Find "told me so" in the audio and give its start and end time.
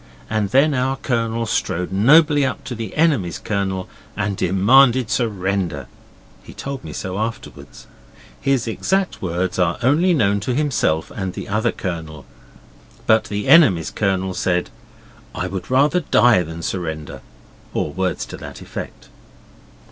6.55-7.19